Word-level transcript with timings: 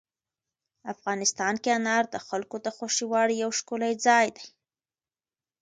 افغانستان 0.93 1.53
کې 1.63 1.69
انار 1.77 2.03
د 2.13 2.15
خلکو 2.27 2.55
د 2.65 2.67
خوښې 2.75 3.05
وړ 3.11 3.27
یو 3.41 3.49
ښکلی 3.59 3.93
ځای 4.05 4.27
دی. 4.35 4.47